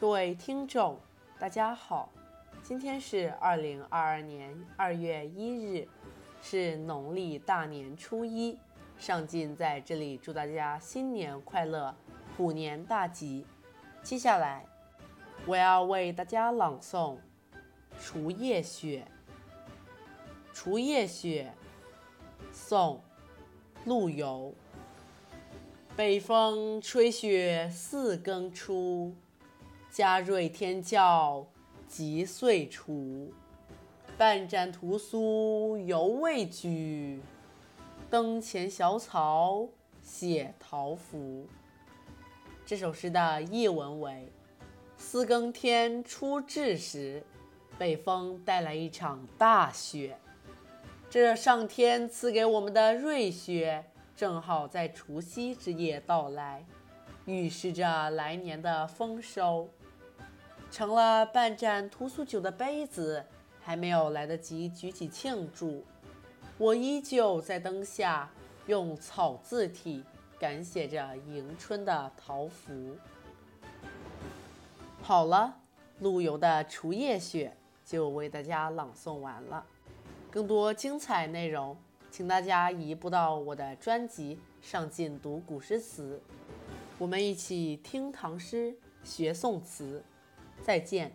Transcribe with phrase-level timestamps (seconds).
[0.00, 0.96] 各位听众，
[1.40, 2.08] 大家好，
[2.62, 5.88] 今天是二零二二年二月一日，
[6.40, 8.56] 是农历大年初一。
[8.96, 11.92] 上进在这里祝大家新年快乐，
[12.36, 13.44] 虎年大吉。
[14.00, 14.64] 接下来，
[15.44, 17.16] 我要为大家朗诵
[18.00, 19.04] 《除夜雪》。
[20.54, 21.52] 《除夜雪》，
[22.52, 23.02] 宋，
[23.84, 24.54] 陆游。
[25.96, 29.12] 北风吹雪四更初。
[29.98, 31.44] 嘉瑞天教
[31.88, 33.32] 即岁除，
[34.16, 37.20] 半盏屠苏犹未举。
[38.08, 39.66] 灯前小草
[40.00, 41.48] 写桃符。
[42.64, 44.30] 这首诗的译文为：
[44.96, 47.20] 四更天初至时，
[47.76, 50.16] 北风带来一场大雪。
[51.10, 56.64] 这上天赐给我们的瑞雪，正好在除夕之夜到来，
[57.24, 59.68] 预示着来年的丰收。
[60.70, 63.24] 盛了半盏屠苏酒的杯子，
[63.60, 65.84] 还没有来得及举起庆祝，
[66.56, 68.30] 我依旧在灯下
[68.66, 70.04] 用草字体
[70.38, 72.96] 赶写着迎春的桃符。
[75.02, 75.56] 好了，
[75.98, 77.56] 陆游的《除夜雪》
[77.90, 79.64] 就为大家朗诵完了。
[80.30, 81.76] 更多精彩内容，
[82.10, 86.20] 请大家移步到我的专辑《上进读古诗词》，
[86.98, 90.04] 我们一起听唐诗，学宋词。
[90.62, 91.12] 再见。